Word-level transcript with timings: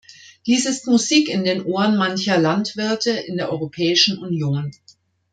Dies 0.47 0.65
ist 0.65 0.87
Musik 0.87 1.29
in 1.29 1.43
den 1.43 1.61
Ohren 1.63 1.95
mancher 1.95 2.39
Landwirte 2.39 3.11
in 3.11 3.37
der 3.37 3.51
Europäischen 3.51 4.17
Union. 4.17 4.71